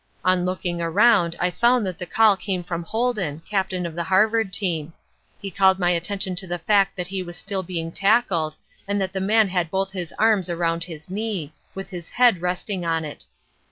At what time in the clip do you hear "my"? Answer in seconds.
5.77-5.91